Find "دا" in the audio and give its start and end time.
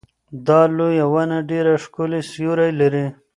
0.47-0.61